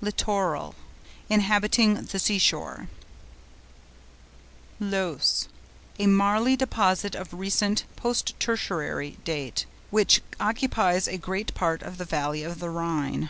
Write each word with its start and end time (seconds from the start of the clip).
LITTORAL.—Inhabiting 0.00 2.04
the 2.06 2.18
seashore. 2.18 2.88
LOESS.—A 4.80 6.06
marly 6.06 6.56
deposit 6.56 7.14
of 7.14 7.34
recent 7.34 7.84
(Post 7.94 8.32
Tertiary) 8.40 9.18
date, 9.24 9.66
which 9.90 10.22
occupies 10.40 11.06
a 11.06 11.18
great 11.18 11.52
part 11.52 11.82
of 11.82 11.98
the 11.98 12.06
valley 12.06 12.42
of 12.42 12.58
the 12.58 12.70
Rhine. 12.70 13.28